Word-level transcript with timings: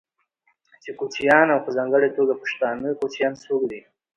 چې 0.83 0.91
کوچيان 0.99 1.47
او 1.53 1.59
په 1.65 1.69
ځانګړې 1.77 2.09
توګه 2.17 2.33
پښتانه 2.41 2.87
کوچيان 2.99 3.33
څوک 3.45 3.61
دي، 3.71 3.81